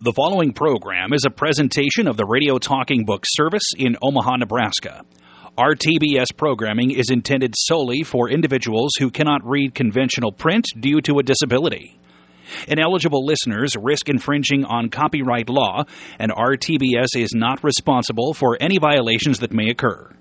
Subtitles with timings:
[0.00, 5.02] The following program is a presentation of the Radio Talking Book Service in Omaha, Nebraska.
[5.58, 11.24] RTBS programming is intended solely for individuals who cannot read conventional print due to a
[11.24, 11.98] disability.
[12.68, 15.82] Ineligible listeners risk infringing on copyright law,
[16.20, 20.14] and RTBS is not responsible for any violations that may occur.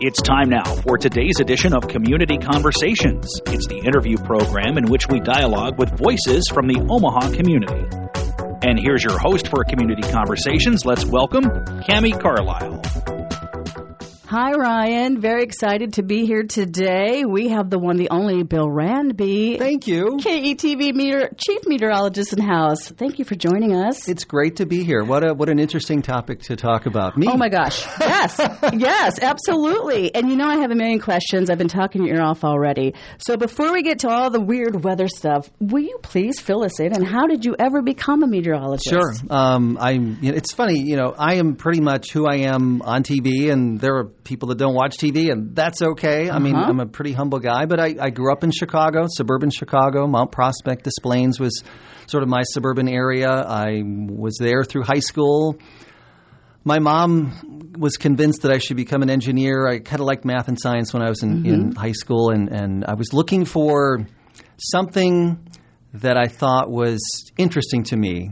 [0.00, 3.38] It's time now for today's edition of Community Conversations.
[3.48, 8.19] It's the interview program in which we dialogue with voices from the Omaha community.
[8.62, 10.84] And here's your host for Community Conversations.
[10.84, 13.19] Let's welcome Cami Carlisle.
[14.30, 15.20] Hi, Ryan.
[15.20, 17.24] Very excited to be here today.
[17.28, 19.58] We have the one, the only Bill Randby.
[19.58, 20.18] Thank you.
[20.22, 22.90] KETV meteor, chief meteorologist in house.
[22.90, 24.08] Thank you for joining us.
[24.08, 25.02] It's great to be here.
[25.02, 27.16] What a what an interesting topic to talk about.
[27.16, 27.26] Me.
[27.28, 27.84] Oh my gosh.
[27.98, 28.38] Yes.
[28.72, 30.14] yes, absolutely.
[30.14, 31.50] And you know I have a million questions.
[31.50, 32.94] I've been talking your ear off already.
[33.18, 36.78] So before we get to all the weird weather stuff, will you please fill us
[36.78, 38.90] in and how did you ever become a meteorologist?
[38.90, 39.12] Sure.
[39.28, 40.18] Um, I'm.
[40.22, 40.78] You know, it's funny.
[40.78, 44.48] You know, I am pretty much who I am on TV, and there are people
[44.48, 46.30] that don't watch TV, and that's okay.
[46.30, 46.70] I mean, Uh-huh.
[46.70, 50.06] I'm a pretty humble guy, but I, I grew up in Chicago, suburban Chicago.
[50.06, 51.62] Mount Prospect, Des Plaines was
[52.06, 53.30] sort of my suburban area.
[53.30, 55.56] I was there through high school.
[56.64, 59.66] My mom was convinced that I should become an engineer.
[59.66, 62.48] I kind of liked math and science when I was in, in high school, and,
[62.50, 64.06] and I was looking for
[64.58, 65.38] something
[65.92, 67.00] that I thought was
[67.36, 68.30] interesting to me.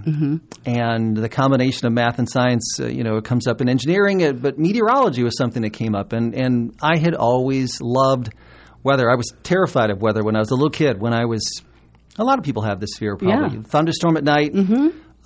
[0.64, 4.23] And the combination of math and science, uh, you know, it comes up in engineering,
[4.23, 6.12] uh, but meteorology was something that came up.
[6.12, 8.33] And, and I had always loved
[8.84, 9.11] weather.
[9.11, 11.00] I was terrified of weather when I was a little kid.
[11.00, 11.62] When I was,
[12.17, 13.56] a lot of people have this fear probably.
[13.56, 13.62] Yeah.
[13.65, 14.53] Thunderstorm at night.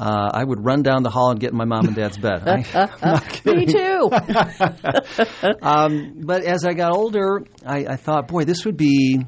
[0.00, 2.42] Uh, I would run down the hall and get in my mom and dad's bed.
[2.48, 2.64] I,
[3.02, 3.56] I'm.
[3.56, 4.10] Me too.
[5.62, 9.20] Um, but as I got older, I, I thought, boy, this would be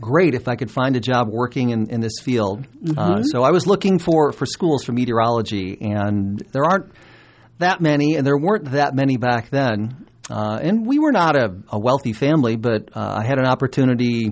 [0.00, 2.66] great if I could find a job working in, in this field.
[2.96, 6.92] Uh, so I was looking for, for schools for meteorology, and there aren't
[7.58, 10.06] that many, and there weren't that many back then.
[10.30, 14.30] Uh, and we were not a, a wealthy family, but uh, I had an opportunity.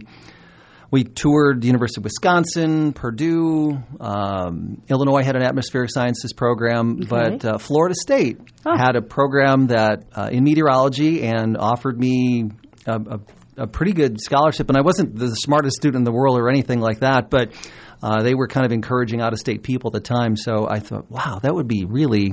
[0.91, 7.45] We toured the University of Wisconsin, Purdue, um, Illinois had an atmospheric sciences program, but
[7.45, 12.51] uh, Florida State had a program that uh, in meteorology and offered me
[12.87, 13.21] a, a,
[13.59, 14.69] a pretty good scholarship.
[14.69, 17.53] And I wasn't the smartest student in the world or anything like that, but
[18.03, 20.37] uh, they were kind of encouraging out of state people at the time.
[20.37, 22.33] So I thought, wow, that would be really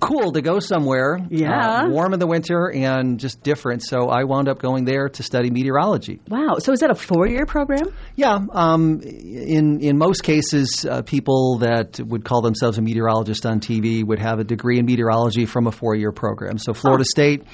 [0.00, 1.82] cool to go somewhere Yeah.
[1.84, 3.82] uh, warm in the winter and just different.
[3.82, 6.20] So I wound up going there to study meteorology.
[6.28, 6.56] wow.
[6.58, 7.86] So is that a four year program?
[8.16, 13.60] Yeah, um, in in most cases, uh, people that would call themselves a meteorologist on
[13.60, 16.58] TV would have a degree in meteorology from a four year program.
[16.58, 17.44] So Florida State.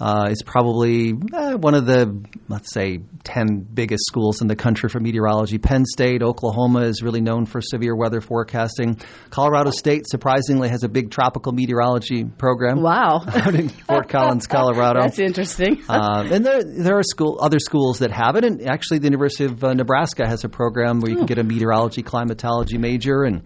[0.00, 4.88] Uh, is probably uh, one of the, let's say, 10 biggest schools in the country
[4.88, 5.58] for meteorology.
[5.58, 8.98] Penn State, Oklahoma is really known for severe weather forecasting.
[9.28, 13.22] Colorado State, surprisingly, has a big tropical meteorology program Wow.
[13.26, 15.00] out in Fort Collins, Colorado.
[15.02, 15.82] That's interesting.
[15.88, 18.44] Um, and there, there are school, other schools that have it.
[18.44, 21.44] And actually, the University of uh, Nebraska has a program where you can get a
[21.44, 23.42] meteorology climatology major, and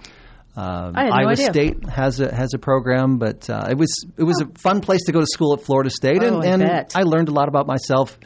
[0.56, 1.46] uh, I had no Iowa idea.
[1.50, 3.18] State has a has a program.
[3.18, 5.90] But uh, it was it was a fun place to go to school at Florida
[5.90, 6.86] State, Oh, and, I and.
[6.94, 8.18] I learned a lot about myself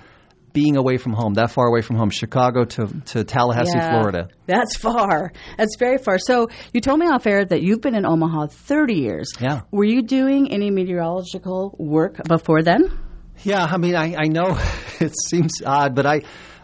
[0.54, 3.90] being away from home, that far away from home, Chicago to to Tallahassee, Yeah.
[3.90, 4.28] Florida.
[4.46, 5.32] That's far.
[5.56, 6.18] That's very far.
[6.18, 9.30] So you told me off air that you've been in Omaha 30 years.
[9.40, 9.60] Yeah.
[9.70, 12.90] Were you doing any meteorological work before then?
[13.44, 14.58] Yeah, I mean, I, I know
[15.00, 16.22] it seems odd, but I,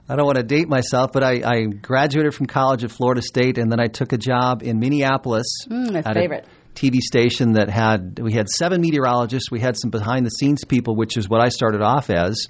[0.09, 3.56] I don't want to date myself, but I, I graduated from college at Florida State,
[3.59, 6.44] and then I took a job in Minneapolis Mm, my favorite.
[6.44, 9.50] a TV station that had we had seven meteorologists.
[9.50, 12.47] We had some behind the scenes people, which is what I started off as.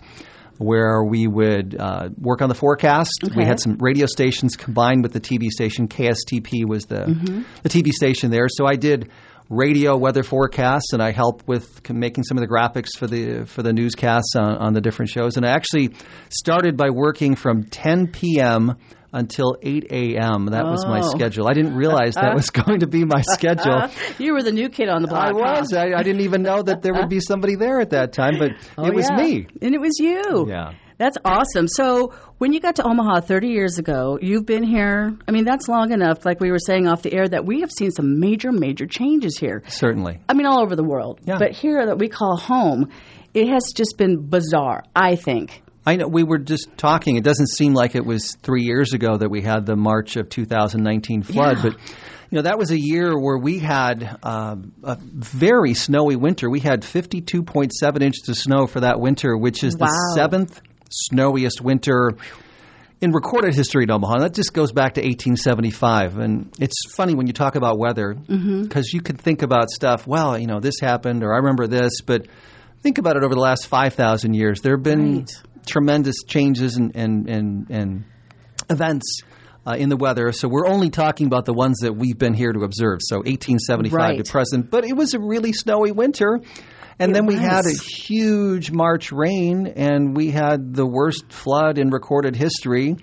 [0.58, 3.10] Where we would uh, work on the forecast.
[3.36, 5.88] We had some radio stations combined with the TV station.
[5.88, 7.42] KSTP was the Mm-hmm.
[7.64, 8.46] the TV station there.
[8.48, 9.10] So I did
[9.54, 13.62] radio weather forecasts, and I helped with making some of the graphics for the for
[13.62, 15.36] the newscasts on, on the different shows.
[15.36, 15.94] And I actually
[16.28, 18.76] started by working from 10 p.m.
[19.12, 20.46] until 8 a.m.
[20.46, 21.08] That was my Oh.
[21.10, 21.46] schedule.
[21.48, 23.88] I didn't realize that was going to be my schedule.
[24.18, 25.26] You were the new kid on the block.
[25.28, 25.72] I was.
[25.72, 28.50] I, I didn't even know that there would be somebody there at that time, but
[28.78, 29.16] Oh, it was yeah.
[29.16, 29.46] me.
[29.62, 30.46] And it was you.
[30.48, 30.72] Yeah.
[30.98, 31.66] That's awesome.
[31.68, 35.16] So, when you got to Omaha 30 years ago, you've been here.
[35.26, 37.70] I mean, that's long enough, like we were saying off the air, that we have
[37.72, 39.62] seen some major, major changes here.
[39.68, 40.20] Certainly.
[40.28, 41.20] I mean, all over the world.
[41.24, 41.38] Yeah.
[41.38, 42.90] But here that we call home,
[43.34, 45.62] it has just been bizarre, I think.
[45.86, 47.16] I know we were just talking.
[47.16, 50.28] It doesn't seem like it was three years ago that we had the March of
[50.30, 51.62] 2019 flood, Yeah.
[51.62, 51.72] but
[52.30, 56.48] you know that was a year where we had um, a very snowy winter.
[56.48, 59.86] We had 52.7 inches of snow for that winter, which is Wow.
[59.88, 62.12] the seventh snowiest winter
[63.00, 64.18] in recorded history in Omaha.
[64.20, 66.18] That just goes back to 1875.
[66.18, 68.96] And it's funny when you talk about weather because Mm-hmm.
[68.96, 72.26] you can think about stuff, well, you know, this happened or I remember this, but
[72.82, 74.60] think about it over the last 5,000 years.
[74.62, 75.30] There have been Right.
[75.66, 78.04] tremendous changes and, and, and, and
[78.70, 79.20] events.
[79.66, 82.52] Uh, in the weather, so we're only talking about the ones that we've been here
[82.52, 82.98] to observe.
[83.00, 84.22] So 1875 Right.
[84.22, 86.38] to present, but it was a really snowy winter,
[86.98, 91.78] and It then we had a huge March rain, and we had the worst flood
[91.78, 92.96] in recorded history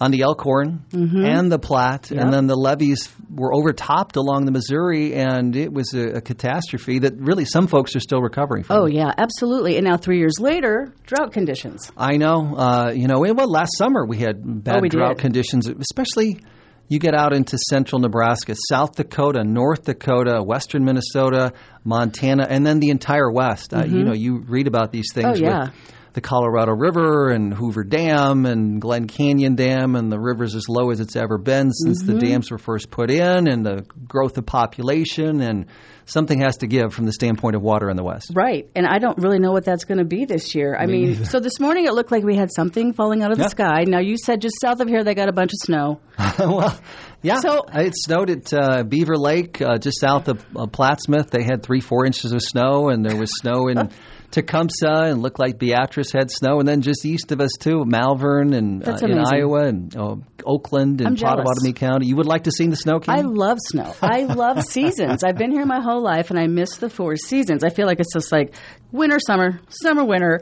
[0.00, 2.14] on the Elkhorn and the Platte, Mm-hmm.
[2.16, 2.24] Yep.
[2.24, 6.98] and then the levees were overtopped along the Missouri, and it was a, a catastrophe
[6.98, 8.76] that really some folks are still recovering from.
[8.76, 9.76] Oh yeah, absolutely.
[9.76, 11.92] And now three years later, drought conditions.
[11.96, 12.56] I know.
[12.56, 15.22] Uh, you know, well, last summer we had bad Oh, we drought did.
[15.22, 16.40] conditions, especially
[16.88, 21.52] you get out into central Nebraska, South Dakota, North Dakota, western Minnesota,
[21.84, 23.72] Montana, and then the entire West.
[23.74, 25.46] Uh, you know, you read about these things Mm-hmm.
[25.46, 25.62] Oh, yeah.
[25.64, 25.72] with
[26.14, 30.90] the Colorado River and Hoover Dam and Glen Canyon Dam, and the river's as low
[30.90, 32.18] as it's ever been since Mm-hmm.
[32.18, 35.66] the dams were first put in, and the growth of population, and
[36.06, 38.30] something has to give from the standpoint of water in the West.
[38.34, 38.68] Right.
[38.76, 40.76] And I don't really know what that's going to be this year.
[40.78, 43.48] I mean, so this morning it looked like we had something falling out of the
[43.48, 43.84] sky.
[43.86, 46.00] Now you said just south of here they got a bunch of snow.
[46.38, 46.78] well,
[47.22, 47.40] yeah.
[47.40, 51.30] So- it snowed at uh, Beaver Lake, uh, just south of uh, Plattsmouth.
[51.30, 53.88] They had three, four inches of snow, and there was snow in
[54.34, 56.58] Tecumseh, and looked like Beatrice had snow.
[56.58, 59.18] And then just east of us too, Malvern and uh, in.
[59.18, 61.16] Iowa and uh, Oakland and.
[61.16, 62.06] Pottawattamie County.
[62.06, 63.14] You would like to see the snow, Kim?
[63.14, 63.94] I love snow.
[64.02, 65.22] I love seasons.
[65.22, 67.62] I've been here my whole life and I miss the four seasons.
[67.64, 68.54] I feel like it's just like
[68.92, 70.40] winter, summer, summer, winter.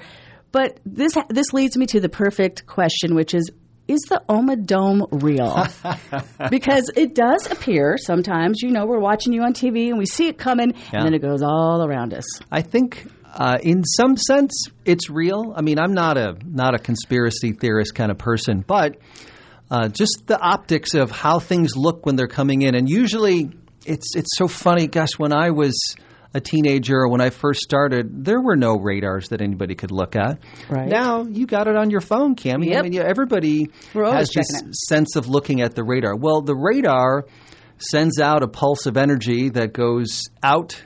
[0.50, 3.50] But this this leads me to the perfect question, which is
[3.88, 5.66] is the Oma Dome real?
[6.50, 10.28] because it does appear sometimes, you know, we're watching you on TV and we see
[10.28, 10.98] it coming Yeah.
[10.98, 12.24] and then it goes all around us.
[12.50, 15.54] I think, uh, in some sense, it's real.
[15.56, 18.98] I mean, I'm not a not a conspiracy theorist kind of person, but
[19.70, 23.50] uh, just the optics of how things look when they're coming in, and usually
[23.86, 24.86] it's it's so funny.
[24.86, 25.74] Gosh, when I was
[26.34, 30.16] a teenager or when I first started, there were no radars that anybody could look
[30.16, 30.38] at.
[30.68, 30.88] Right.
[30.88, 32.76] Now you got it on your phone, Cami.
[32.76, 34.74] I mean, yeah, everybody has this it.
[34.88, 36.16] sense of looking at the radar.
[36.16, 37.26] Well, the radar
[37.78, 40.82] sends out a pulse of energy that goes out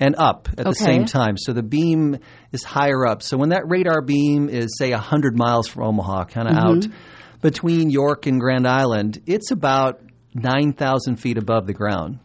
[0.00, 1.36] and up at the same time.
[1.36, 2.18] So the beam
[2.52, 3.22] is higher up.
[3.22, 6.90] So when that radar beam is, say, 100 miles from Omaha, kind of mm-hmm.
[6.90, 6.96] out
[7.40, 10.00] between York and Grand Island, it's about
[10.34, 12.18] 9,000 feet above the ground.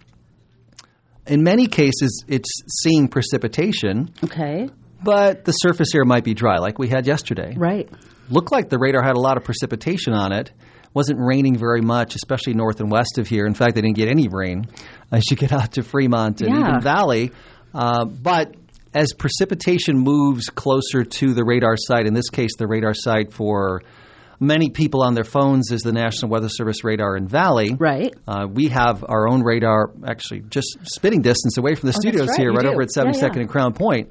[1.27, 2.49] In many cases, it's
[2.81, 4.69] seeing precipitation, Okay.
[5.03, 7.87] but the surface air might be dry, like we had yesterday Right.
[8.29, 10.51] looked like the radar had a lot of precipitation on it.
[10.95, 13.45] Wasn't raining very much, especially north and west of here.
[13.45, 14.65] In fact, they didn't get any rain
[15.11, 16.61] as you get out to Fremont and Yeah.
[16.61, 17.31] even Valley.
[17.73, 18.55] Uh, but
[18.93, 23.81] as precipitation moves closer to the radar site, in this case, the radar site for
[24.39, 27.75] many people on their phones is the National Weather Service radar in Valley.
[27.77, 28.13] Right.
[28.27, 32.29] Uh, we have our own radar, actually, just spitting distance away from the Oh, studios
[32.29, 32.69] right, here, right do.
[32.69, 33.39] over at 72nd Yeah, yeah.
[33.41, 34.09] and Crown Point.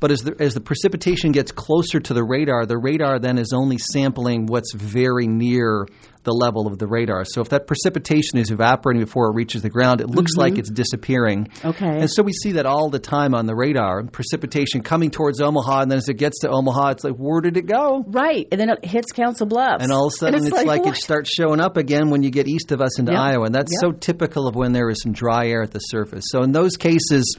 [0.00, 3.52] But as the, as the precipitation gets closer to the radar, the radar then is
[3.54, 5.86] only sampling what's very near
[6.22, 7.24] the level of the radar.
[7.24, 10.70] So if that precipitation is evaporating before it reaches the ground, it looks like it's
[10.70, 11.46] disappearing.
[11.46, 11.68] Mm-hmm.
[11.68, 12.00] Okay.
[12.00, 15.82] And so we see that all the time on the radar, precipitation coming towards Omaha,
[15.82, 18.04] and then as it gets to Omaha, it's like, where did it go?
[18.06, 18.46] Right.
[18.52, 19.82] And then it hits Council Bluffs.
[19.82, 20.96] And all of a sudden, it's, like, what?
[20.96, 23.20] it starts showing up again when you get east of us into Yep.
[23.20, 23.44] Iowa.
[23.46, 23.92] And that's Yep.
[23.92, 26.24] so typical of when there is some dry air at the surface.
[26.28, 27.34] So in those cases,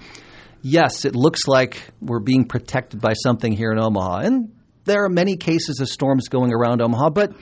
[0.62, 4.20] yes, it looks like we're being protected by something here in Omaha.
[4.20, 4.51] And
[4.86, 7.34] there are many cases of storms going around Omaha, but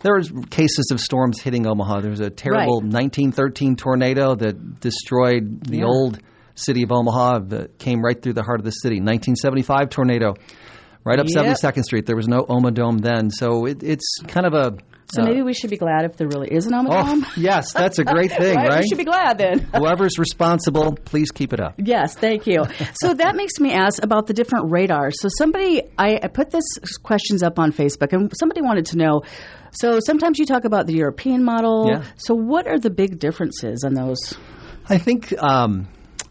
[0.00, 2.00] there are cases of storms hitting Omaha.
[2.00, 2.92] There was a terrible Right.
[2.92, 5.84] 1913 tornado that destroyed the Yeah.
[5.86, 6.18] old
[6.54, 8.96] city of Omaha that came right through the heart of the city.
[9.00, 10.34] 1975 tornado.
[11.04, 11.44] Right up Yep.
[11.46, 12.04] 72nd Street.
[12.06, 13.30] There was no Oma Dome then.
[13.30, 14.72] So it, it's kind of a
[15.12, 18.04] So maybe we should be glad if there really is an Oh, yes, that's a
[18.04, 18.68] great thing, right?
[18.68, 18.80] right?
[18.80, 19.58] We should be glad then.
[19.74, 21.74] Whoever's responsible, please keep it up.
[21.78, 22.64] Yes, thank you.
[23.02, 25.20] So that makes me ask about the different radars.
[25.20, 26.64] So somebody, I, I put this
[27.02, 29.22] questions up on Facebook, and somebody wanted to know.
[29.72, 31.88] So sometimes you talk about the European model.
[31.88, 32.04] Yeah.
[32.16, 34.36] So what are the big differences on those?
[34.88, 35.88] I think um,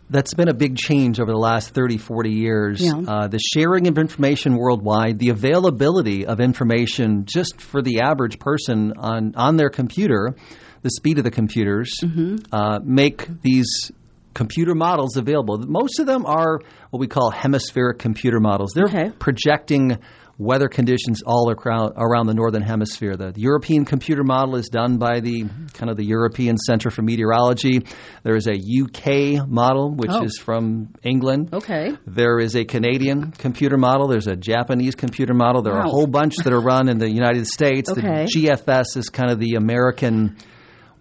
[0.09, 2.81] that's been a big change over the last 30, 40 years.
[2.81, 2.93] Yeah.
[3.07, 8.93] Uh, the sharing of information worldwide, the availability of information just for the average person
[8.97, 10.35] on, on their computer,
[10.81, 12.37] the speed of the computers, Mm-hmm.
[12.51, 13.91] uh, make these
[14.33, 15.57] computer models available.
[15.59, 16.59] Most of them are
[16.91, 18.71] what we call hemispheric computer models.
[18.73, 19.11] They're Okay.
[19.19, 19.97] projecting
[20.41, 23.15] weather conditions all around, around the northern hemisphere.
[23.17, 25.43] The European computer model is done by the
[25.73, 27.85] kind of the European Center for Meteorology.
[28.23, 30.23] There is a UK model, which Oh.
[30.23, 31.49] is from England.
[31.53, 31.91] Okay.
[32.07, 34.07] There is a Canadian computer model.
[34.07, 35.61] There's a Japanese computer model.
[35.61, 37.89] There are a whole bunch that are run in the United States.
[37.91, 38.01] Okay.
[38.01, 40.37] The GFS is kind of the American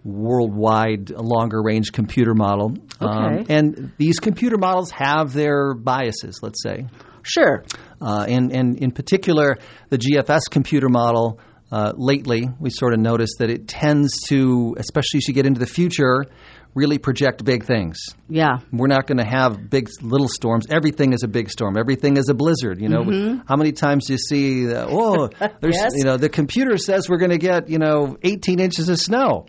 [0.03, 2.73] worldwide longer range computer model.
[2.99, 3.53] Um, Okay.
[3.55, 6.87] and these computer models have their biases, let's say.
[7.21, 7.63] Sure.
[8.01, 9.57] Uh, and, and in particular,
[9.89, 11.39] the GFS computer model,
[11.71, 15.59] uh, lately, we sort of noticed that it tends to, especially as you get into
[15.59, 16.25] the future,
[16.73, 17.99] really project big things.
[18.27, 18.59] Yeah.
[18.71, 20.65] We're not going to have big little storms.
[20.69, 21.77] Everything is a big storm.
[21.77, 22.79] Everything is a blizzard.
[22.81, 24.65] You know, how many times do you see?
[24.65, 25.27] That, oh,
[25.61, 25.91] there's Yes.
[25.95, 29.45] you know the computer says we're going to get you know 18 inches of snow.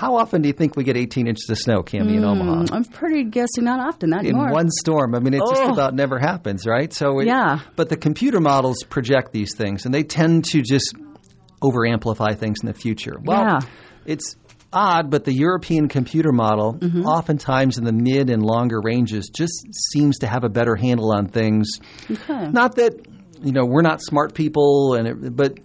[0.00, 2.74] How often do you think we get 18 inches of snow, Cami, in Omaha?
[2.74, 4.50] I'm pretty guessing not often, not In anymore.
[4.50, 5.14] one storm.
[5.14, 5.72] I mean, it just Oh.
[5.74, 6.90] about never happens, right?
[6.90, 7.58] So, it, Yeah.
[7.76, 10.94] But the computer models project these things, and they tend to just
[11.60, 13.16] over amplify things in the future.
[13.22, 13.58] Well, Yeah.
[14.06, 14.36] it's
[14.72, 17.02] odd, but the European computer model, Mm-hmm.
[17.04, 21.26] oftentimes in the mid and longer ranges, just seems to have a better handle on
[21.26, 21.68] things.
[22.10, 22.48] Okay.
[22.50, 22.94] Not that
[23.42, 25.58] you know we're not smart people, and it, but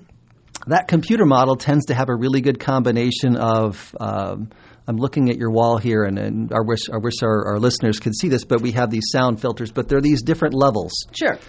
[0.67, 3.95] that computer model tends to have a really good combination of.
[3.99, 4.49] Um,
[4.87, 7.99] I'm looking at your wall here, and, and I wish I wish our, our listeners
[7.99, 10.91] could see this, but we have these sound filters, but they're these different levels.
[11.11, 11.39] Sure.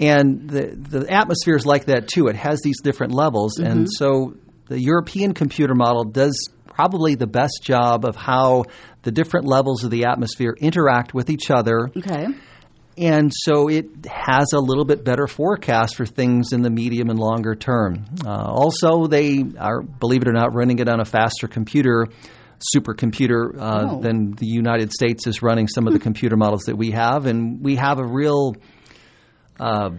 [0.00, 2.26] And the, the atmosphere is like that too.
[2.28, 3.58] It has these different levels.
[3.58, 4.34] And so
[4.66, 8.64] the European computer model does probably the best job of how
[9.02, 11.90] the different levels of the atmosphere interact with each other.
[11.94, 12.26] Okay.
[12.98, 17.18] And so it has a little bit better forecast for things in the medium and
[17.18, 18.04] longer term.
[18.26, 22.08] Uh, also, they are, believe it or not, running it on a faster computer,
[22.76, 24.00] supercomputer, uh, Oh.
[24.00, 27.26] than the United States is running some of the computer models that we have.
[27.26, 28.54] And we have a real
[29.58, 29.90] uh,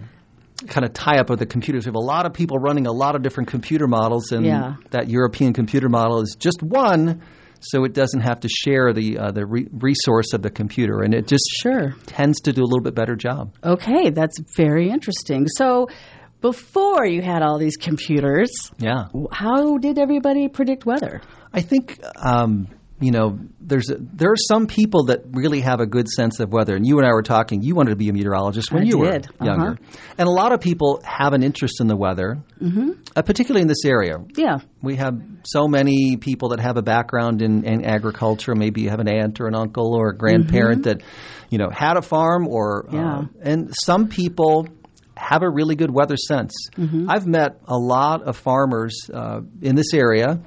[0.68, 1.86] kind of tie up of the computers.
[1.86, 4.74] We have a lot of people running a lot of different computer models, and Yeah.
[4.90, 7.22] that European computer model is just one.
[7.62, 11.14] So it doesn't have to share the uh, the re- resource of the computer, and
[11.14, 11.94] it just Sure.
[12.06, 13.54] tends to do a little bit better job.
[13.64, 15.46] Okay, that's very interesting.
[15.56, 15.88] So,
[16.40, 21.20] before you had all these computers, Yeah, how did everybody predict weather?
[21.52, 22.66] I think um,
[23.02, 26.50] you know there's a, there are some people that really have a good sense of
[26.52, 26.74] weather.
[26.76, 27.62] And you and I were talking.
[27.62, 29.28] You wanted to be a meteorologist when I you did.
[29.38, 30.12] were younger, Uh-huh.
[30.18, 32.90] and a lot of people have an interest in the weather, mm-hmm.
[33.16, 34.16] uh, particularly in this area.
[34.36, 34.58] Yeah.
[34.82, 38.54] We have so many people that have a background in, in agriculture.
[38.54, 41.02] Maybe you have an aunt or an uncle or a grandparent that,
[41.50, 42.96] you know, had a farm or, Mm-hmm.
[42.96, 43.18] Yeah.
[43.18, 44.66] uh, and some people
[45.16, 46.52] have a really good weather sense.
[46.76, 47.08] Mm-hmm.
[47.08, 50.40] I've met a lot of farmers uh, in this area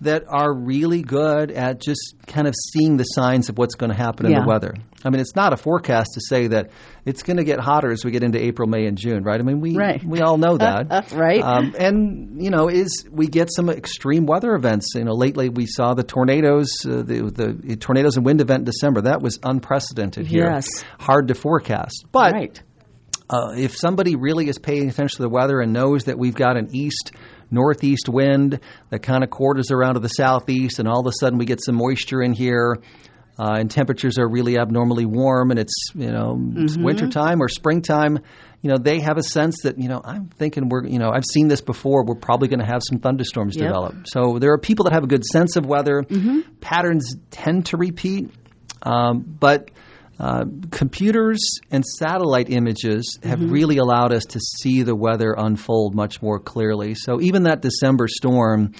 [0.00, 3.96] that are really good at just kind of seeing the signs of what's going to
[3.96, 4.74] happen in the weather.
[5.04, 6.70] I mean, it's not a forecast to say that
[7.04, 9.40] it's going to get hotter as we get into April, May, and June, right?
[9.40, 10.02] I mean, we Right.
[10.04, 11.42] we all know that, Right.
[11.42, 14.94] Um, and you know, is we get some extreme weather events.
[14.94, 18.64] You know, lately we saw the tornadoes, uh, the the tornadoes and wind event in
[18.64, 19.02] December.
[19.02, 20.50] That was unprecedented here.
[20.50, 20.66] Yes.
[20.98, 22.06] hard to forecast.
[22.10, 22.62] But right.
[23.30, 26.56] uh, if somebody really is paying attention to the weather and knows that we've got
[26.56, 27.12] an east
[27.50, 28.60] northeast wind
[28.90, 31.62] that kind of quarters around to the southeast, and all of a sudden we get
[31.64, 32.78] some moisture in here.
[33.38, 38.18] Uh, and temperatures are really abnormally warm, and it's you know it's wintertime or springtime.
[38.62, 41.26] You know they have a sense that you know I'm thinking we're you know I've
[41.30, 42.02] seen this before.
[42.06, 43.66] We're probably going to have some thunderstorms Yep.
[43.66, 43.94] develop.
[44.06, 46.02] So there are people that have a good sense of weather.
[46.62, 48.30] Patterns tend to repeat,
[48.82, 49.70] um, but
[50.18, 51.38] uh, computers
[51.70, 56.94] and satellite images have really allowed us to see the weather unfold much more clearly.
[56.94, 58.72] So even that December storm,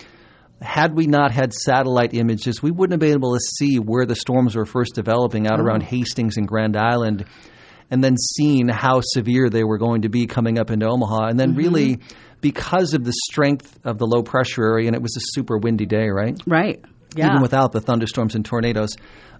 [0.62, 4.14] had we not had satellite images, we wouldn't have been able to see where the
[4.14, 7.26] storms were first developing out around Hastings and Grand Island,
[7.90, 11.26] and then seen how severe they were going to be coming up into Omaha.
[11.26, 11.98] And then really,
[12.40, 15.86] because of the strength of the low pressure area, and it was a super windy
[15.86, 16.40] day, right?
[16.46, 16.82] Right.
[17.14, 17.28] Yeah.
[17.28, 18.90] even without the thunderstorms and tornadoes.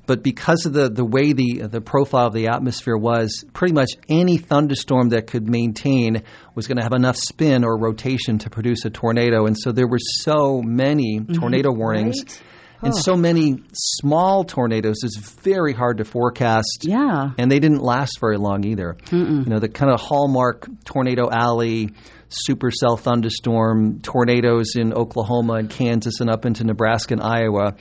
[0.07, 3.91] But because of the, the way the the profile of the atmosphere was, pretty much
[4.09, 6.23] any thunderstorm that could maintain
[6.55, 9.47] was going to have enough spin or rotation to produce a tornado.
[9.47, 11.33] And so there were so many mm-hmm.
[11.33, 12.23] tornado warnings.
[12.25, 12.43] Right.
[12.83, 16.83] And so many small tornadoes, it's very hard to forecast.
[16.83, 17.31] Yeah.
[17.39, 18.99] And they didn't last very long either.
[19.11, 21.91] You know, the kind of hallmark tornado alley,
[22.29, 27.77] supercell thunderstorm, tornadoes in Oklahoma and Kansas and up into Nebraska and Iowa.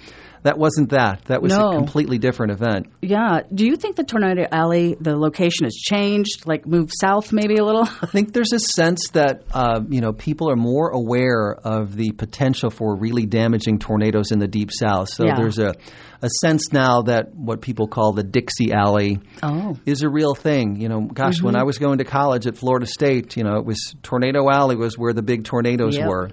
[0.46, 1.25] That wasn't that.
[1.25, 1.70] That was No.
[1.72, 2.88] a completely different event.
[3.02, 3.42] Yeah.
[3.54, 7.66] Do you think the Tornado Alley, the location has changed, like moved south maybe a
[7.66, 7.84] little?
[8.02, 12.12] I think there's a sense that uh, you know people are more aware of the
[12.12, 15.10] potential for really damaging tornadoes in the deep south.
[15.10, 15.36] So Yeah.
[15.36, 15.74] there's a
[16.22, 19.78] a sense now that what people call the Dixie Alley Oh.
[19.86, 20.80] is a real thing.
[20.80, 23.66] You know, gosh, when I was going to college at Florida State, you know, it
[23.66, 26.08] was Tornado Alley was where the big tornadoes Yep.
[26.08, 26.30] were.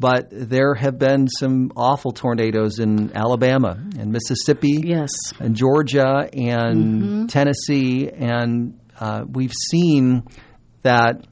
[0.00, 5.10] But there have been some awful tornadoes in Alabama and Mississippi Yes.
[5.38, 7.26] and Georgia and Mm-hmm.
[7.26, 10.24] Tennessee, and uh, we've seen
[10.82, 11.24] that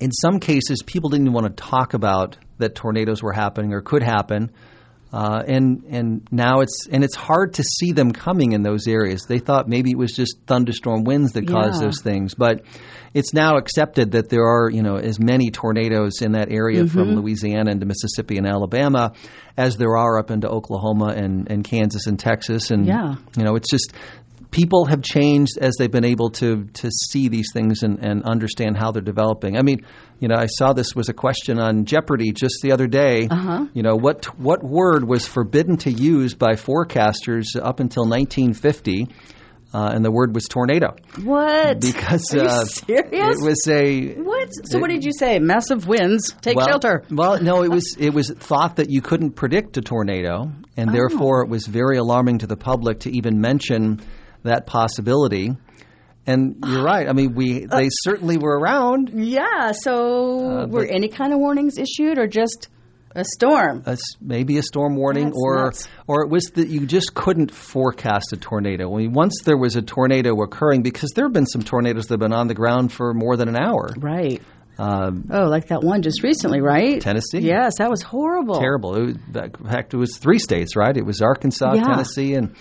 [0.00, 3.80] in some cases people didn't even want to talk about that tornadoes were happening or
[3.80, 4.50] could happen.
[5.12, 9.26] Uh, and and now it's and it's hard to see them coming in those areas.
[9.28, 11.86] They thought maybe it was just thunderstorm winds that caused Yeah.
[11.88, 12.62] those things, but
[13.12, 16.98] it's now accepted that there are you know as many tornadoes in that area Mm-hmm.
[16.98, 19.12] from Louisiana into Mississippi and Alabama
[19.58, 22.70] as there are up into Oklahoma and, and Kansas and Texas.
[22.70, 23.16] And Yeah.
[23.36, 23.92] you know it's just
[24.52, 28.76] people have changed as they've been able to to see these things and, and understand
[28.76, 29.56] how they're developing.
[29.58, 29.84] I mean,
[30.20, 33.26] you know, I saw this was a question on Jeopardy just the other day.
[33.28, 33.66] Uh-huh.
[33.74, 39.08] You know, what what word was forbidden to use by forecasters up until 1950?
[39.74, 40.94] Uh, and the word was tornado
[41.24, 41.80] What?
[41.80, 43.08] because Are you uh, serious?
[43.10, 44.50] it was a what?
[44.66, 45.38] So what did you say?
[45.38, 46.30] Massive winds.
[46.42, 47.04] Take well, shelter.
[47.10, 50.92] Well, no, it was it was thought that you couldn't predict a tornado, and Oh.
[50.92, 54.02] therefore it was very alarming to the public to even mention
[54.44, 55.56] that possibility.
[56.26, 57.08] And you're right.
[57.08, 59.10] I mean, we Uh, they certainly were around.
[59.14, 59.72] Yeah.
[59.72, 62.68] So were Uh, but- any kind of warnings issued, or just
[63.14, 63.82] a storm?
[63.86, 65.88] A maybe a storm warning, That's or nuts.
[66.06, 68.94] or it was that you just couldn't forecast a tornado.
[68.94, 72.14] I mean, once there was a tornado occurring, because there have been some tornadoes that
[72.14, 73.88] have been on the ground for more than an hour.
[74.00, 74.40] right.
[74.78, 76.98] Um, Oh, like that one just recently, right?
[77.00, 77.40] Tennessee?
[77.40, 78.54] Yes, that was horrible.
[78.54, 78.94] terrible.
[78.96, 80.96] It was, in fact, it was three states, right?
[80.96, 81.82] It was Arkansas, Yeah.
[81.82, 82.52] Tennessee, and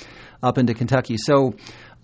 [0.43, 1.17] up into Kentucky.
[1.17, 1.55] So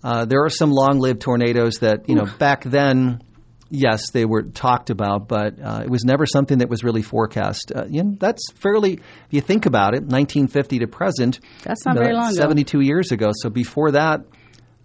[0.02, 3.22] uh, there are some long-lived tornadoes that you know back then.
[3.70, 7.70] Yes, they were talked about, but uh, it was never something that was really forecast.
[7.74, 11.40] Uh, you know, that's fairly, if you think about it, 1950 to present.
[11.64, 12.40] That's not very long ago.
[12.40, 13.26] 72 years ago.
[13.34, 14.22] So before that,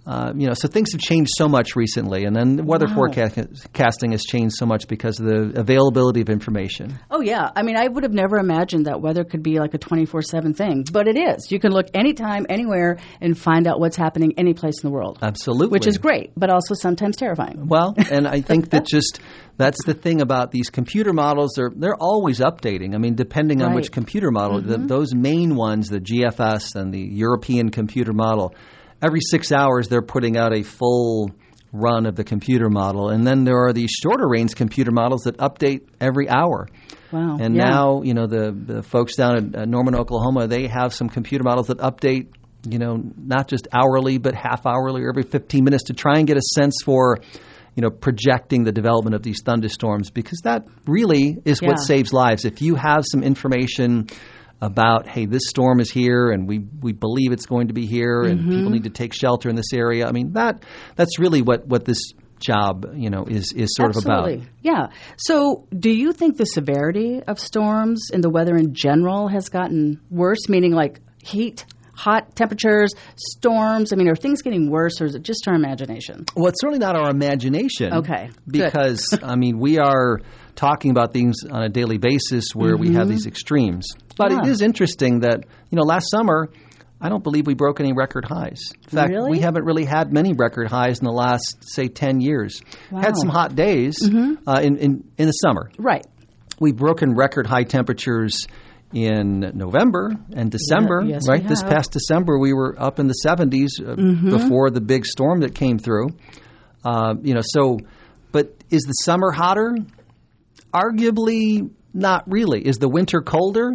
[0.06, 3.08] uh, you know, so things have changed so much recently, and then weather Wow.
[3.14, 7.00] forecasting has changed so much because of the availability of information.
[7.10, 9.78] Oh yeah, I mean, I would have never imagined that weather could be like a
[9.78, 11.52] twenty four seven thing, but it is.
[11.52, 15.20] You can look anytime, anywhere, and find out what's happening any place in the world,
[15.22, 17.68] Absolutely, which is great, but also sometimes terrifying.
[17.68, 19.22] Well, and I think that just
[19.56, 21.54] that's the thing about these computer models.
[21.56, 22.94] They're they're always updating.
[22.94, 27.00] I mean, depending on which computer model, the, those main ones, the GFS and the
[27.00, 28.54] European computer model,
[29.04, 31.30] every six hours they're putting out a full
[31.72, 35.38] run of the computer model, and then there are these shorter range computer models that
[35.38, 36.68] update every hour.
[37.12, 37.38] Wow.
[37.40, 37.70] And Yeah.
[37.70, 41.44] now, you know, the, the folks down in uh, Norman, Oklahoma, they have some computer
[41.44, 42.28] models that update,
[42.70, 46.28] you know, not just hourly, but half hourly or every 15 minutes to try and
[46.28, 47.18] get a sense for,
[47.76, 52.46] you know, projecting the development of these thunderstorms because that really is what saves lives.
[52.46, 54.08] If you have some information
[54.64, 58.24] about, hey, this storm is here and we, we believe it's going to be here
[58.24, 58.56] and Mm-hmm.
[58.56, 60.64] people need to take shelter in this area, I mean, that
[60.96, 62.00] that's really what, what this
[62.40, 64.34] job, you know, is, is sort Absolutely.
[64.36, 64.50] of about.
[64.62, 64.88] Yeah.
[65.18, 70.00] So, do you think the severity of storms and the weather in general has gotten
[70.10, 70.50] worse?
[70.50, 73.94] Meaning, like heat, hot temperatures, storms.
[73.94, 76.26] I mean, are things getting worse, or is it just our imagination?
[76.36, 77.94] Well, it's certainly not our imagination.
[77.94, 78.30] Okay.
[78.48, 80.20] Because, I mean, we are
[80.56, 83.88] talking about things on a daily basis where we have these extremes.
[84.18, 84.46] But it Mm-hmm.
[84.46, 84.52] Yeah.
[84.52, 86.50] is interesting that, you know, last summer,
[87.02, 88.62] I don't believe we broke any record highs.
[88.84, 89.32] In fact, Really?
[89.32, 92.60] we haven't really had many record highs in the last, say, 10 years.
[92.60, 93.02] Had Wow.
[93.02, 93.16] Mm-hmm.
[93.16, 93.98] some hot days
[94.48, 95.70] uh, in, in, in the summer.
[95.78, 96.06] Right.
[96.60, 98.48] We've broken record high temperatures
[98.94, 101.46] in November and December, Yeah, yes, right?
[101.46, 101.62] This.
[101.62, 101.74] Mm-hmm.
[101.74, 105.78] past December, we were up in the 70s uh, before the big storm that came
[105.80, 106.10] through.
[106.86, 107.80] Uh, you know, so,
[108.32, 109.76] but is the summer hotter?
[110.74, 112.66] Arguably, not really.
[112.66, 113.74] Is the winter colder?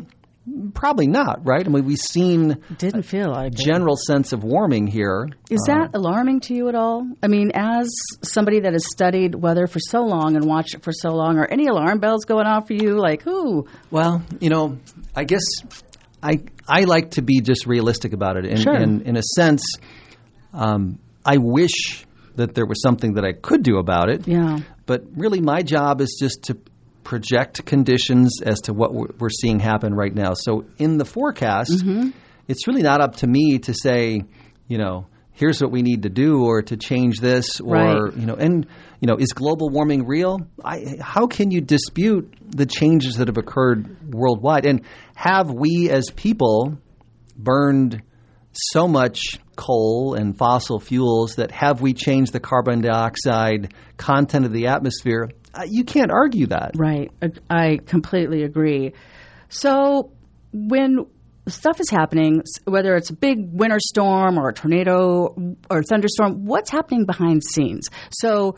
[0.74, 1.64] Probably not, right?
[1.64, 3.58] I mean, we've seen Didn't feel like it.
[3.58, 5.28] general sense of warming here.
[5.50, 7.06] Is that alarming to you at all?
[7.22, 7.88] I mean, as
[8.22, 11.46] somebody that has studied weather for so long and watched it for so long, are
[11.50, 12.96] any alarm bells going off for you?
[12.98, 14.78] Like, ooh, Well, you know,
[15.16, 15.42] I guess
[16.22, 18.44] I I like to be just realistic about it.
[18.44, 18.74] In, Sure.
[18.76, 19.62] in, in a sense,
[20.52, 22.04] um, I wish
[22.36, 24.26] that there was something that I could do about it.
[24.28, 24.58] yeah.
[24.86, 26.56] But really, my job is just to
[27.08, 30.34] project conditions as to what we're we're seeing happen right now.
[30.34, 32.10] So in the forecast, Mm-hmm.
[32.48, 34.22] it's really not up to me to say,
[34.66, 38.16] you know, here's what we need to do or to change this or Right.
[38.20, 38.66] you know and
[39.00, 42.24] you know is global warming real I, how can you dispute
[42.62, 44.82] the changes that have occurred worldwide and
[45.14, 46.76] have we as people
[47.36, 48.02] burned
[48.52, 54.52] so much coal and fossil fuels that have we changed the carbon dioxide content of
[54.52, 55.28] the atmosphere?
[55.66, 56.72] You can't argue that.
[56.76, 57.10] Right.
[57.50, 58.92] I completely agree.
[59.48, 60.12] So
[60.52, 61.06] when
[61.46, 65.34] stuff is happening, whether it's a big winter storm or a tornado
[65.70, 67.88] or a thunderstorm, what's happening behind scenes?
[68.10, 68.56] So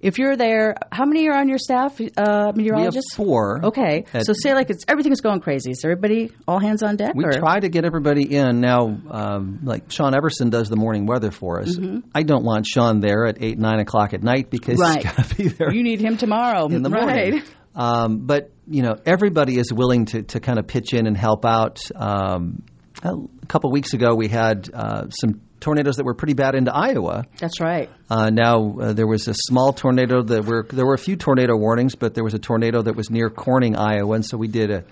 [0.00, 3.18] if you're there, how many are on your staff, uh, meteorologists?
[3.18, 3.60] We have four.
[3.64, 5.72] Okay, so say like it's everything is going crazy.
[5.72, 7.14] Is everybody all hands on deck?
[7.14, 7.32] We or?
[7.32, 8.96] try to get everybody in now.
[9.10, 11.76] Um, like Sean Everson does the morning weather for us.
[11.76, 12.08] Mm-hmm.
[12.14, 15.02] I don't want Sean there at eight nine o'clock at night because right.
[15.02, 15.72] he's got to be there.
[15.72, 17.32] You need him tomorrow in the morning.
[17.32, 17.44] Right.
[17.74, 21.44] Um, but you know, everybody is willing to to kind of pitch in and help
[21.44, 21.80] out.
[21.94, 22.64] Um,
[23.02, 27.26] a couple weeks ago, we had uh, some tornadoes that were pretty bad into Iowa.
[27.38, 27.90] That's right.
[28.10, 31.56] Uh, now uh, there was a small tornado that were there were a few tornado
[31.56, 34.70] warnings, but there was a tornado that was near Corning, Iowa, and so we did
[34.70, 34.84] a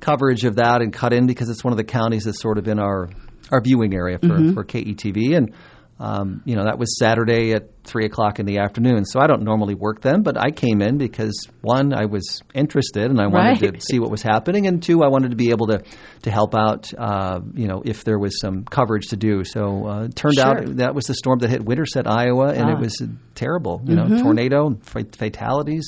[0.00, 2.68] coverage of that and cut in because it's one of the counties that's sort of
[2.68, 3.08] in our
[3.52, 4.52] our viewing area for, Mm-hmm.
[4.54, 5.54] for KETV and.
[6.02, 9.04] Um, you know that was Saturday at three o'clock in the afternoon.
[9.04, 13.10] So I don't normally work then, but I came in because one, I was interested
[13.10, 13.74] and I wanted Right.
[13.74, 15.82] to see what was happening, and two, I wanted to be able to
[16.22, 16.90] to help out.
[16.96, 19.44] Uh, you know, if there was some coverage to do.
[19.44, 20.46] So uh, it turned Sure.
[20.46, 22.72] out that was the storm that hit Winterset, Iowa, and Ah.
[22.72, 22.96] it was
[23.34, 23.82] terrible.
[23.86, 24.22] You know, Mm-hmm.
[24.22, 25.86] tornado, fatalities.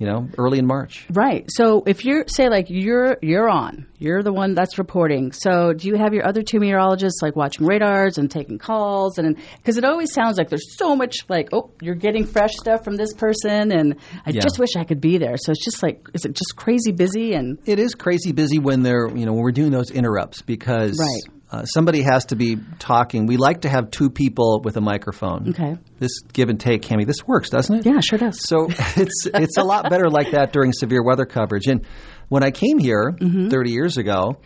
[0.00, 1.06] You know, early in March.
[1.10, 1.44] Right.
[1.50, 5.30] So if you're say like you're you're on, you're the one that's reporting.
[5.32, 9.36] So do you have your other two meteorologists like watching radars and taking calls and
[9.58, 12.96] because it always sounds like there's so much like oh you're getting fresh stuff from
[12.96, 14.40] this person and I Yeah.
[14.40, 15.36] just wish I could be there.
[15.36, 18.82] So it's just like is it just crazy busy and It is crazy busy when
[18.82, 21.34] they're you know when we're doing those interrupts because Right.
[21.52, 23.26] Uh, somebody has to be talking.
[23.26, 25.50] We like to have two people with a microphone.
[25.50, 25.76] Okay.
[25.98, 27.06] This give and take, Cami.
[27.06, 27.86] This works, doesn't it?
[27.86, 28.40] yeah, sure does.
[28.46, 31.66] So it's it's a lot better like that during severe weather coverage.
[31.66, 31.84] And
[32.28, 33.48] when I came here Mm-hmm.
[33.48, 34.36] 30 years ago,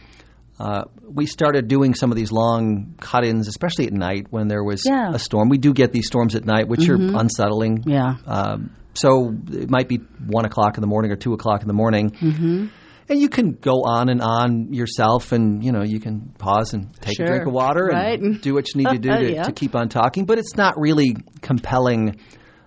[0.59, 4.83] uh, we started doing some of these long cut-ins, especially at night when there was
[4.87, 5.07] Yeah.
[5.07, 5.15] Mm-hmm.
[5.17, 5.49] a storm.
[5.49, 7.83] We do get these storms at night, which are unsettling.
[7.87, 8.15] Yeah.
[8.27, 11.75] Um, so it might be one o'clock in the morning or two o'clock in the
[11.75, 12.11] morning.
[12.13, 12.67] Mm-hmm.
[13.09, 16.93] And you can go on and on yourself, and you know you can pause and
[17.01, 17.27] take Sure.
[17.27, 18.19] a drink of water Right.
[18.21, 19.43] and do what you need to do to, Yeah.
[19.43, 20.25] to keep on talking.
[20.25, 22.17] But it's not really compelling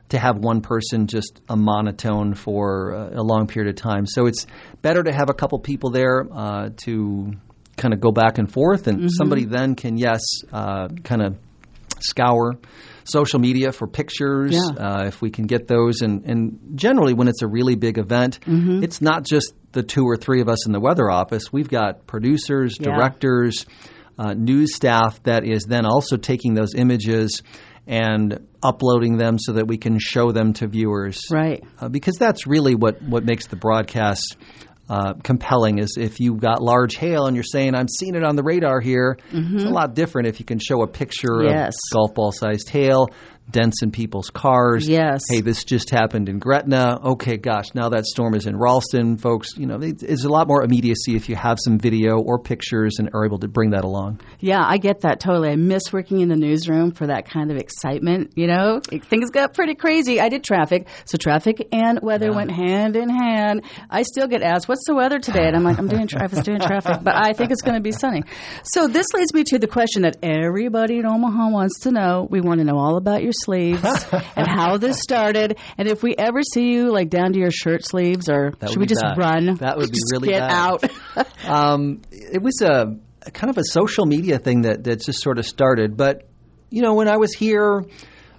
[0.10, 4.06] to have one person just a monotone for uh, a long period of time.
[4.06, 4.46] So it's
[4.82, 7.34] better to have a couple people there uh, to
[7.76, 10.22] kind of go back and forth, and somebody then can yes,
[10.54, 11.38] uh, kind of
[12.00, 12.54] scour
[13.04, 14.60] social media for pictures Yeah.
[14.78, 16.02] uh, if we can get those.
[16.02, 20.18] And, and generally, when it's a really big event, it's not just the two or
[20.18, 21.54] three of us in the weather office.
[21.54, 22.96] We've got producers, Yeah.
[22.96, 23.66] directors,
[24.18, 27.44] uh, news staff that is then also taking those images
[27.86, 31.22] and uploading them so that we can show them to viewers.
[31.32, 31.64] Right.
[31.80, 34.36] Uh, because that's really what, what makes the broadcast
[34.90, 38.36] uh, compelling is if you've got large hail and you're saying I'm seeing it on
[38.38, 39.18] the radar here.
[39.32, 41.50] It's a lot different if you can show a picture Mm-hmm.
[41.50, 41.76] Yes.
[41.92, 43.08] of golf ball sized hail,
[43.50, 44.88] dents in people's cars.
[44.88, 45.22] Yes.
[45.30, 47.00] Hey, this just happened in Gretna.
[47.04, 49.56] Okay, gosh, now that storm is in Ralston, folks.
[49.58, 52.96] You know, it- it's a lot more immediacy if you have some video or pictures
[53.00, 54.20] and are able to bring that along.
[54.40, 55.50] Yeah, I get that totally.
[55.50, 58.32] I miss working in the newsroom for that kind of excitement.
[58.36, 60.20] You know, things got pretty crazy.
[60.20, 63.62] I did traffic, so traffic and weather went hand in hand.
[63.90, 66.28] I still get asked, "What's the weather today?" And I'm like, "I'm doing, tra- I
[66.28, 68.24] was doing traffic, but I think it's going to be sunny."
[68.64, 72.28] So this leads me to the question that everybody in Omaha wants to know.
[72.30, 73.84] We want to know all about your sleeves
[74.36, 77.86] and how this started, and if we ever see you like down to your shirt
[77.86, 79.18] sleeves, or That should we just bad.
[79.18, 79.56] run?
[79.56, 80.52] That would be Just really get bad.
[80.52, 80.84] out.
[81.48, 85.40] Um, it was a, a kind of a social media thing that, that just sort
[85.40, 85.96] of started.
[85.96, 86.28] But,
[86.70, 87.86] you know, when I was here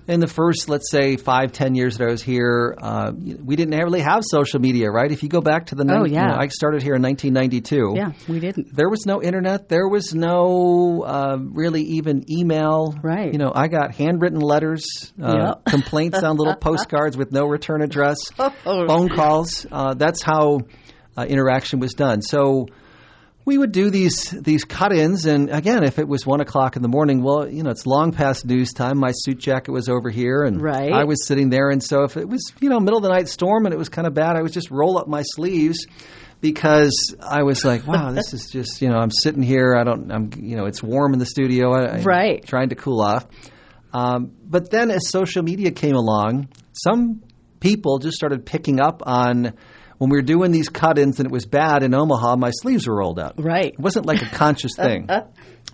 [0.09, 3.79] in the first, let's say, five, ten years that I was here, uh, we didn't
[3.79, 5.13] really have social media, right?
[5.13, 6.29] If you go back to the, Oh, nin- you yeah.
[6.29, 7.93] know, I started here in 1992.
[7.95, 8.75] yeah, we didn't.
[8.75, 9.69] There was no internet.
[9.69, 12.95] There was no uh, really even email.
[13.03, 13.31] Right.
[13.33, 14.87] You know, I got handwritten letters,
[15.23, 15.65] uh, Yep.
[15.67, 18.19] complaints on little postcards with no return address,
[18.65, 19.67] phone calls.
[19.71, 20.61] Uh, that's how
[21.17, 22.23] uh, interaction was done.
[22.23, 22.67] So
[23.49, 26.89] we would do these these cut-ins, and again, if it was one o'clock in the
[26.89, 28.99] morning, well, you know, it's long past news time.
[28.99, 30.93] My suit jacket was over here, and Right.
[30.93, 31.71] I was sitting there.
[31.71, 33.89] And so, if it was you know middle of the night storm and it was
[33.89, 35.87] kind of bad, I would just roll up my sleeves
[36.43, 39.75] because I was like, wow, this is just you know, I'm sitting here.
[39.75, 41.73] I don't, I'm you know, it's warm in the studio.
[41.73, 42.45] I, I'm Right.
[42.47, 43.27] trying to cool off.
[43.95, 47.23] Um, but then as social media came along, some
[47.61, 49.55] people just started picking up on
[49.99, 52.97] when we were doing these cut-ins and it was bad in Omaha, my sleeves were
[52.97, 53.35] rolled up.
[53.39, 53.73] Right.
[53.73, 55.09] It wasn't like a conscious thing.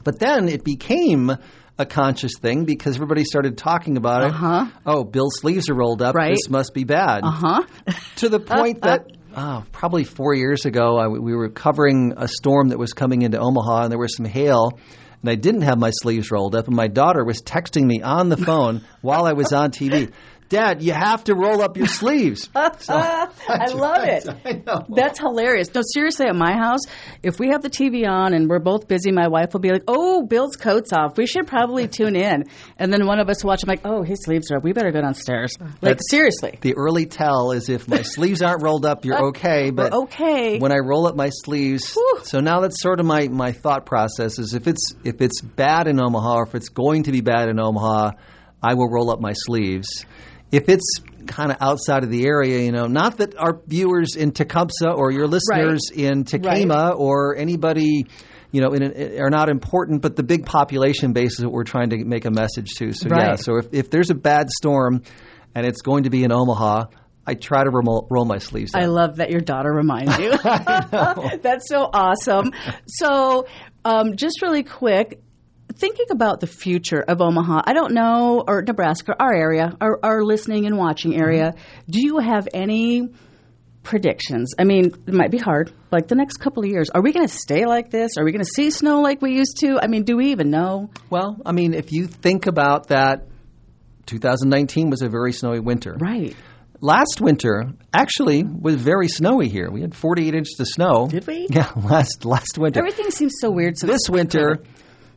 [0.03, 1.31] But then it became
[1.79, 4.31] a conscious thing because everybody started talking about it.
[4.31, 4.67] Uh-huh.
[4.87, 6.15] Oh, Bill's sleeves are rolled up.
[6.15, 6.31] Right.
[6.37, 7.23] This must be bad.
[7.25, 7.63] Uh huh?
[8.17, 9.07] To the point that
[9.37, 13.39] oh, probably four years ago, I, we were covering a storm that was coming into
[13.39, 14.79] Omaha, and there was some hail.
[15.21, 18.29] and I didn't have my sleeves rolled up, and my daughter was texting me on
[18.29, 20.13] the phone while I was on TV.
[20.55, 22.49] Dad, you have to roll up your sleeves.
[22.79, 22.95] So,
[23.49, 24.27] I love it.
[24.69, 24.83] I.
[24.89, 25.73] That's hilarious.
[25.75, 26.81] No, seriously, at my house,
[27.23, 29.85] if we have the TV on and we're both busy, my wife will be like,
[29.89, 31.17] "Oh, Bill's coat's off.
[31.17, 32.45] We should probably tune in."
[32.79, 33.63] And then one of us will watch.
[33.65, 34.65] I'm like, "Oh, his sleeves are up.
[34.65, 36.59] We better go downstairs." Like That's- seriously.
[36.61, 39.71] The early tell is if my sleeves aren't rolled up, you're okay.
[39.71, 40.59] But We're okay.
[40.59, 42.21] when I roll up my sleeves, Whew.
[42.25, 45.87] so now that's sort of my, my thought process is if it's if it's bad
[45.89, 48.13] in Omaha or if it's going to be bad in Omaha,
[48.63, 50.05] I will roll up my sleeves.
[50.55, 54.31] If it's kind of outside of the area, you know, not that our viewers in
[54.31, 58.07] Tecumseh or your listeners in Tekamah or anybody,
[58.53, 61.65] you know, in a, are not important, but the big population base is what we're
[61.65, 62.93] trying to make a message to.
[62.93, 65.03] So yeah, so if, if there's a bad storm
[65.57, 66.85] and it's going to be in Omaha,
[67.27, 68.75] I try to roll, roll my sleeves.
[68.75, 68.83] up.
[68.83, 70.37] I love that your daughter reminds you.
[70.39, 72.53] That's so awesome.
[72.87, 73.47] So,
[73.85, 75.21] um, just really quick,
[75.77, 80.25] thinking about the future of Omaha, I don't know, or Nebraska, our area, our, our
[80.25, 81.91] listening and watching area, mm-hmm.
[81.91, 83.09] do you have any
[83.83, 84.55] predictions?
[84.59, 85.73] I mean, it might be hard.
[85.91, 88.17] Like the next couple of years, are we going to stay like this?
[88.19, 89.79] Are we going to see snow like we used to?
[89.81, 90.91] I mean, do we even know?
[91.11, 93.27] Well, I mean, if you think about that,
[94.07, 95.97] 2019 was a very snowy winter.
[95.99, 96.35] Right.
[96.81, 99.71] Last winter actually was very snowy here.
[99.71, 101.07] We had 48 inches of snow.
[101.09, 101.47] Did we?
[101.49, 102.81] Yeah, last last winter.
[102.81, 103.79] Everything seems so weird.
[103.79, 104.59] So this winter,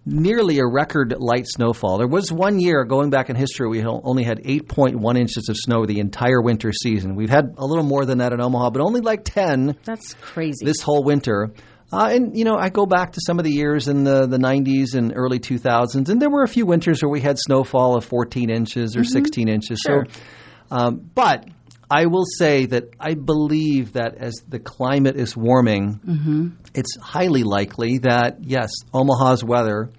[0.08, 1.98] nearly a record light snowfall.
[1.98, 5.86] There was one year going back in history we only had 8.1 inches of snow
[5.86, 7.15] the entire winter season.
[7.15, 10.65] We've had a little more than that in Omaha, but only like 10 That's crazy.
[10.65, 11.52] this whole winter.
[11.91, 14.38] Uh, and you know, I go back to some of the years in the, the
[14.38, 18.04] 90s and early 2000s, and there were a few winters where we had snowfall of
[18.06, 19.82] 14 inches or 16 inches.
[19.88, 19.93] Mm-hmm.
[19.93, 20.06] Sure.
[20.10, 21.46] So, um, but
[21.89, 26.48] I will say that I believe that as the climate is warming, Mm-hmm.
[26.74, 29.89] it's highly likely that yes, Omaha's weather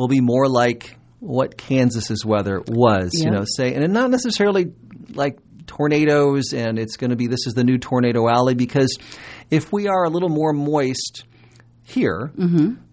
[0.00, 3.10] will be more like what Kansas's weather was.
[3.12, 4.72] You know, say, and not necessarily
[5.10, 8.96] like tornadoes, and it's going to be this is the new tornado alley because
[9.50, 11.24] if we are a little more moist
[11.82, 12.32] here.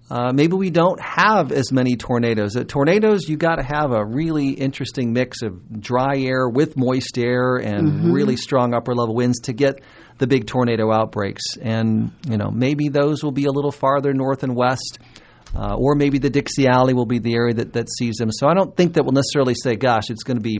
[0.10, 2.56] Uh, maybe we don't have as many tornadoes.
[2.56, 7.18] Uh, tornadoes, you got to have a really interesting mix of dry air with moist
[7.18, 9.82] air and really strong upper level winds to get
[10.18, 11.44] the big tornado outbreaks.
[11.62, 15.00] And you know, maybe those will be a little farther north and west.
[15.56, 18.30] Uh, or maybe the Dixie Alley will be the area that, that sees them.
[18.32, 20.60] So I don't think that we'll necessarily say, gosh, it's going to be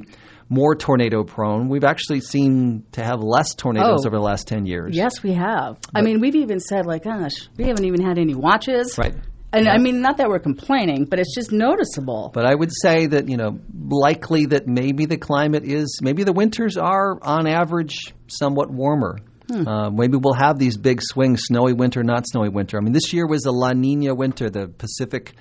[0.50, 1.68] more tornado prone.
[1.70, 4.08] We've actually seen to have less tornadoes Oh.
[4.08, 4.96] over the last 10 years.
[4.96, 5.78] Yes, we have.
[5.94, 8.98] I mean, we've even said, like, gosh, we haven't even had any watches.
[8.98, 9.14] Right.
[9.54, 12.32] And I mean, not that we're complaining, but it's just noticeable.
[12.34, 16.34] But I would say that, you know, likely that maybe the climate is, maybe the
[16.34, 19.18] winters are on average somewhat warmer.
[19.52, 22.78] Uh, maybe we'll have these big swings, snowy winter, not snowy winter.
[22.78, 24.50] I mean, this year was a La Nina winter.
[24.50, 25.34] The Pacific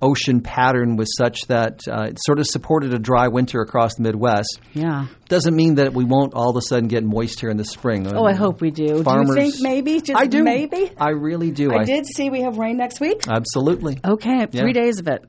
[0.00, 4.02] Ocean pattern was such that uh, it sort of supported a dry winter across the
[4.04, 4.60] Midwest.
[4.72, 5.06] yeah.
[5.28, 8.06] Doesn't mean that we won't all of a sudden get moist here in the spring.
[8.06, 9.02] Oh, I hope we do.
[9.02, 10.00] Farmers- do you think maybe?
[10.00, 10.42] Just I do.
[10.44, 10.92] maybe?
[10.96, 11.70] I really do.
[11.72, 13.26] I did see we have rain next week.
[13.28, 13.98] Absolutely.
[14.04, 14.82] Okay, three Yeah.
[14.84, 15.24] days of it.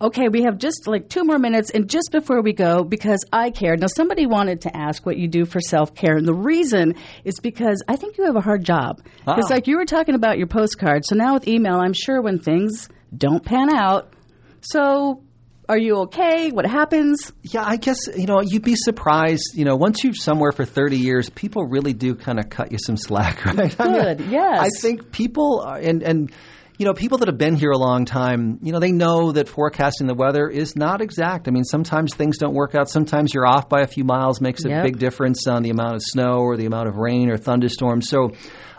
[0.00, 3.50] Okay, we have just like two more minutes, and just before we go, because I
[3.50, 3.76] care.
[3.76, 7.40] Now, somebody wanted to ask what you do for self care, and the reason is
[7.40, 9.00] because I think you have a hard job.
[9.26, 9.54] Because, Ah.
[9.54, 12.88] like you were talking about your postcard, so now with email, I'm sure when things
[13.16, 14.12] don't pan out.
[14.60, 15.22] So,
[15.68, 16.50] are you okay?
[16.52, 17.32] What happens?
[17.42, 19.50] Yeah, I guess you know you'd be surprised.
[19.54, 22.78] You know, once you're somewhere for 30 years, people really do kind of cut you
[22.78, 23.74] some slack, right?
[23.80, 24.60] I mean, Good, yes.
[24.60, 26.30] I think people are, and and
[26.78, 29.48] you know people that have been here a long time, you know, they know that
[29.48, 31.48] forecasting the weather is not exact.
[31.48, 32.88] I mean, sometimes things don't work out.
[32.88, 34.84] Sometimes you're off by a few miles makes a Yep.
[34.84, 38.08] big difference on the amount of snow or the amount of rain or thunderstorms.
[38.08, 38.30] So,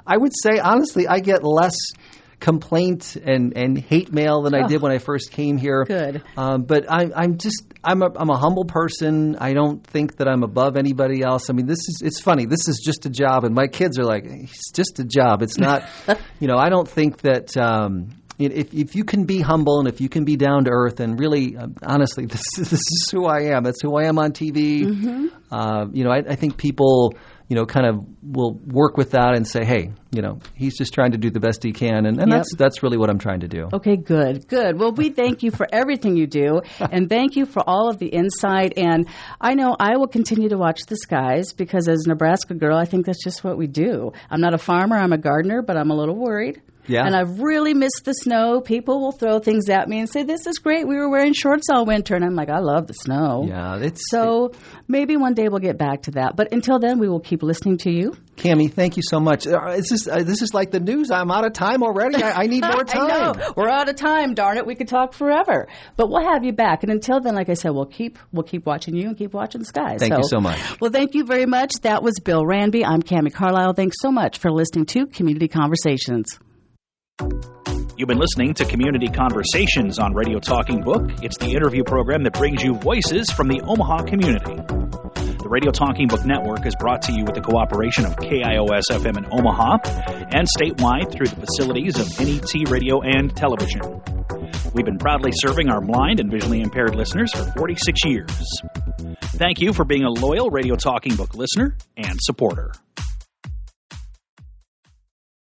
[0.07, 1.75] I would say honestly, I get less
[2.39, 5.83] complaint and, and hate mail than I did when I first came here.
[5.85, 6.23] Good.
[6.37, 9.35] Um, but I, I'm just I'm a, I'm a humble person.
[9.37, 11.49] I don't think that I'm above anybody else.
[11.49, 12.45] I mean, this is it's funny.
[12.45, 15.41] This is just a job, and my kids are like, it's just a job.
[15.41, 15.83] It's not,
[16.39, 16.57] you know.
[16.57, 17.55] I don't think that.
[17.57, 21.01] Um, if, if you can be humble and if you can be down to earth
[21.01, 23.63] and really, um, honestly, this is, this is who I am.
[23.63, 25.29] That's who I am on TV.
[25.51, 27.13] Uh, you know, I, I think people,
[27.49, 30.93] you know, kind of will work with that and say, hey, you know, he's just
[30.93, 32.37] trying to do the best he can, and, and Yep.
[32.37, 33.67] that's that's really what I'm trying to do.
[33.73, 34.79] Okay, good, good.
[34.79, 38.07] Well, we thank you for everything you do, and thank you for all of the
[38.07, 38.73] insight.
[38.77, 39.07] And
[39.41, 42.85] I know I will continue to watch the skies because, as a Nebraska girl, I
[42.85, 44.11] think that's just what we do.
[44.29, 46.61] I'm not a farmer; I'm a gardener, but I'm a little worried.
[46.89, 47.05] Yeah.
[47.05, 48.61] And I've really missed the snow.
[48.61, 50.87] People will throw things at me and say, "This is great.
[50.87, 54.01] We were wearing shorts all winter," and I'm like, "I love the snow." Yeah, it's
[54.09, 54.51] So
[54.87, 56.35] maybe one day we'll get back to that.
[56.35, 58.15] But until then, we will keep listening to you.
[58.37, 59.45] Cami, thank you so much.
[59.45, 61.11] Uh, Is this is uh, this is like the news.
[61.11, 62.23] I'm out of time already.
[62.23, 63.11] I, I need more time.
[63.11, 63.53] I know.
[63.55, 64.33] We're out of time.
[64.33, 65.67] Darn it, we could talk forever.
[65.97, 66.83] But we'll have you back.
[66.83, 69.59] And until then, like I said, we'll keep we'll keep watching you and keep watching
[69.59, 69.99] the skies.
[69.99, 70.59] Thank so, you so much.
[70.79, 71.73] Well, thank you very much.
[71.81, 72.85] That was Bill Randby.
[72.85, 73.73] I'm Cami Carlisle.
[73.73, 76.39] Thanks so much for listening to Community Conversations.
[77.99, 81.03] You've been listening to Community Conversations on Radio Talking Book.
[81.21, 84.55] It's the interview program that brings you voices from the Omaha community.
[84.55, 89.17] The Radio Talking Book Network is brought to you with the cooperation of KIOS FM
[89.17, 89.79] in Omaha
[90.31, 93.81] and statewide through the facilities of NET Radio and Television.
[94.73, 98.61] We've been proudly serving our blind and visually impaired listeners for 46 years.
[99.35, 102.71] Thank you for being a loyal Radio Talking Book listener and supporter.